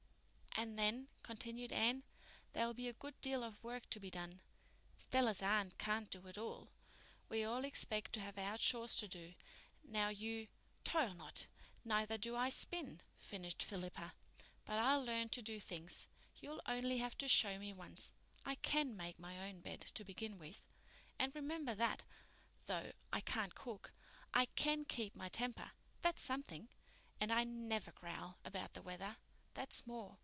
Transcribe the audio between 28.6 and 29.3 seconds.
the weather.